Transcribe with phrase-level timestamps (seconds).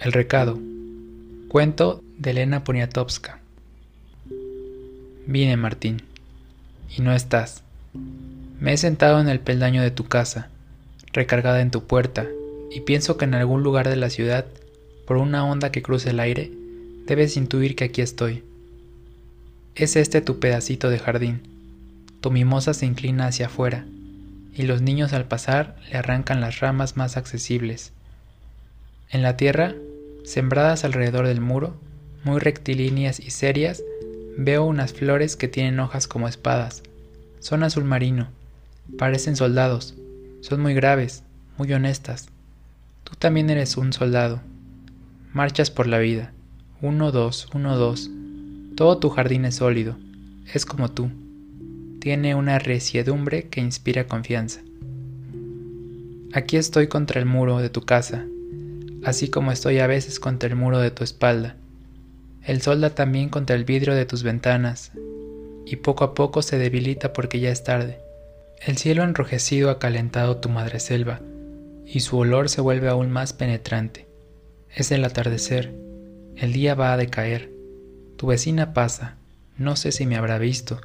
[0.00, 0.58] El recado.
[1.48, 3.38] Cuento de Elena Poniatowska.
[5.26, 6.00] Vine, Martín,
[6.96, 7.62] y no estás.
[8.60, 10.48] Me he sentado en el peldaño de tu casa,
[11.12, 12.26] recargada en tu puerta,
[12.70, 14.46] y pienso que en algún lugar de la ciudad,
[15.06, 16.50] por una onda que cruza el aire,
[17.04, 18.42] debes intuir que aquí estoy.
[19.74, 21.42] Es este tu pedacito de jardín.
[22.22, 23.84] Tu mimosa se inclina hacia afuera,
[24.54, 27.92] y los niños al pasar le arrancan las ramas más accesibles.
[29.10, 29.74] En la tierra
[30.24, 31.74] Sembradas alrededor del muro,
[32.24, 33.82] muy rectilíneas y serias,
[34.36, 36.82] veo unas flores que tienen hojas como espadas.
[37.38, 38.28] Son azul marino,
[38.98, 39.94] parecen soldados,
[40.40, 41.22] son muy graves,
[41.58, 42.28] muy honestas.
[43.04, 44.40] Tú también eres un soldado.
[45.32, 46.32] Marchas por la vida.
[46.82, 48.10] Uno, dos, uno, dos.
[48.76, 49.96] Todo tu jardín es sólido,
[50.52, 51.10] es como tú.
[52.00, 54.60] Tiene una resiedumbre que inspira confianza.
[56.32, 58.26] Aquí estoy contra el muro de tu casa,
[59.04, 61.56] así como estoy a veces contra el muro de tu espalda.
[62.42, 64.92] El sol da también contra el vidrio de tus ventanas,
[65.66, 67.98] y poco a poco se debilita porque ya es tarde.
[68.64, 71.20] El cielo enrojecido ha calentado tu madre selva,
[71.86, 74.06] y su olor se vuelve aún más penetrante.
[74.74, 75.72] Es el atardecer,
[76.36, 77.50] el día va a decaer.
[78.16, 79.16] Tu vecina pasa,
[79.56, 80.80] no sé si me habrá visto.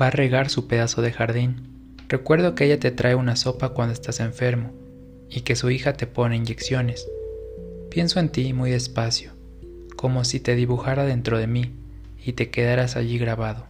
[0.00, 1.96] Va a regar su pedazo de jardín.
[2.08, 4.72] Recuerdo que ella te trae una sopa cuando estás enfermo
[5.30, 7.06] y que su hija te pone inyecciones.
[7.90, 9.32] Pienso en ti muy despacio,
[9.96, 11.72] como si te dibujara dentro de mí
[12.24, 13.66] y te quedaras allí grabado.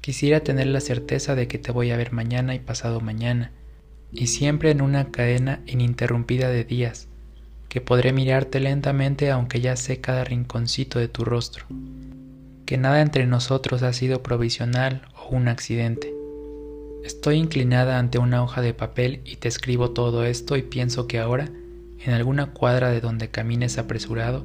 [0.00, 3.50] Quisiera tener la certeza de que te voy a ver mañana y pasado mañana,
[4.12, 7.08] y siempre en una cadena ininterrumpida de días,
[7.68, 11.66] que podré mirarte lentamente aunque ya sé cada rinconcito de tu rostro,
[12.64, 16.15] que nada entre nosotros ha sido provisional o un accidente,
[17.06, 21.20] Estoy inclinada ante una hoja de papel y te escribo todo esto y pienso que
[21.20, 21.48] ahora,
[22.04, 24.44] en alguna cuadra de donde camines apresurado,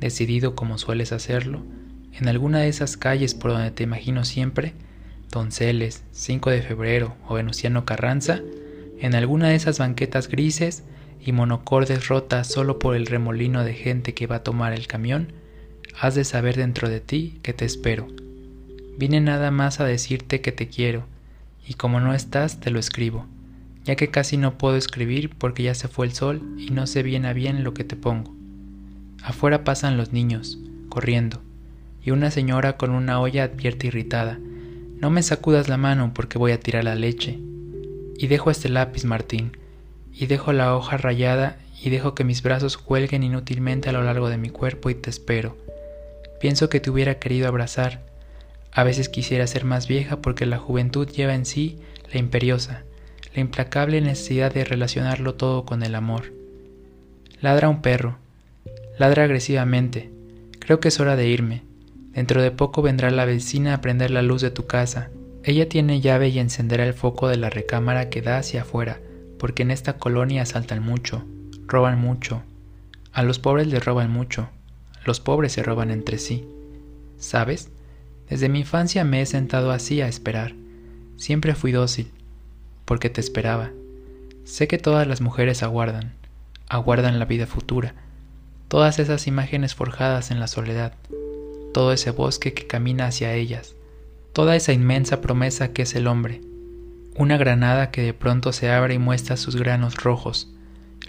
[0.00, 1.62] decidido como sueles hacerlo,
[2.12, 4.72] en alguna de esas calles por donde te imagino siempre,
[5.30, 8.40] Donceles, 5 de febrero o Venustiano Carranza,
[8.98, 10.82] en alguna de esas banquetas grises
[11.24, 15.34] y monocordes rotas solo por el remolino de gente que va a tomar el camión,
[16.00, 18.08] has de saber dentro de ti que te espero.
[18.98, 21.06] Vine nada más a decirte que te quiero,
[21.66, 23.26] y como no estás te lo escribo,
[23.84, 27.02] ya que casi no puedo escribir porque ya se fue el sol y no sé
[27.02, 28.34] bien a bien lo que te pongo.
[29.22, 30.58] Afuera pasan los niños,
[30.88, 31.42] corriendo,
[32.04, 34.38] y una señora con una olla advierte irritada,
[35.02, 37.40] no me sacudas la mano porque voy a tirar la leche.
[38.16, 39.56] Y dejo este lápiz, Martín,
[40.12, 44.28] y dejo la hoja rayada y dejo que mis brazos cuelguen inútilmente a lo largo
[44.28, 45.56] de mi cuerpo y te espero.
[46.40, 48.04] Pienso que te hubiera querido abrazar,
[48.72, 51.78] a veces quisiera ser más vieja porque la juventud lleva en sí
[52.12, 52.84] la imperiosa,
[53.34, 56.32] la implacable necesidad de relacionarlo todo con el amor.
[57.40, 58.16] Ladra un perro,
[58.98, 60.10] ladra agresivamente.
[60.58, 61.62] Creo que es hora de irme.
[62.12, 65.10] Dentro de poco vendrá la vecina a prender la luz de tu casa.
[65.44, 69.00] Ella tiene llave y encenderá el foco de la recámara que da hacia afuera,
[69.38, 71.24] porque en esta colonia asaltan mucho,
[71.66, 72.42] roban mucho.
[73.12, 74.48] A los pobres les roban mucho,
[75.04, 76.46] los pobres se roban entre sí.
[77.18, 77.70] ¿Sabes?
[78.32, 80.54] Desde mi infancia me he sentado así a esperar.
[81.18, 82.10] Siempre fui dócil,
[82.86, 83.72] porque te esperaba.
[84.44, 86.14] Sé que todas las mujeres aguardan,
[86.66, 87.94] aguardan la vida futura,
[88.68, 90.94] todas esas imágenes forjadas en la soledad,
[91.74, 93.74] todo ese bosque que camina hacia ellas,
[94.32, 96.40] toda esa inmensa promesa que es el hombre,
[97.14, 100.48] una granada que de pronto se abre y muestra sus granos rojos,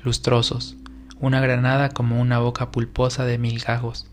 [0.03, 0.75] lustrosos,
[1.21, 4.07] una granada como una boca pulposa de mil gajos,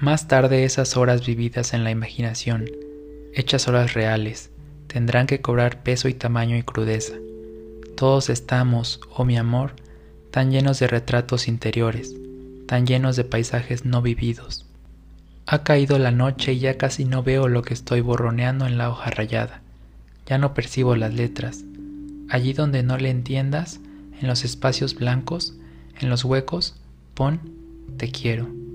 [0.00, 2.66] más tarde esas horas vividas en la imaginación,
[3.34, 4.50] hechas horas reales,
[4.86, 7.14] tendrán que cobrar peso y tamaño y crudeza.
[7.96, 9.72] Todos estamos, oh mi amor,
[10.30, 12.14] tan llenos de retratos interiores,
[12.66, 14.66] tan llenos de paisajes no vividos.
[15.46, 18.90] Ha caído la noche y ya casi no veo lo que estoy borroneando en la
[18.90, 19.62] hoja rayada.
[20.26, 21.64] Ya no percibo las letras.
[22.28, 23.80] Allí donde no le entiendas,
[24.20, 25.54] en los espacios blancos,
[25.98, 26.76] en los huecos,
[27.14, 27.40] pon
[27.96, 28.67] te quiero.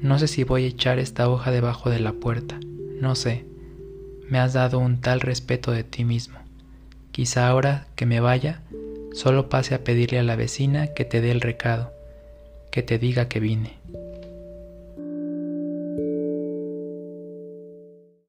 [0.00, 2.60] No sé si voy a echar esta hoja debajo de la puerta.
[3.00, 3.44] No sé.
[4.28, 6.38] Me has dado un tal respeto de ti mismo.
[7.10, 8.62] Quizá ahora que me vaya,
[9.12, 11.92] solo pase a pedirle a la vecina que te dé el recado,
[12.70, 13.72] que te diga que vine.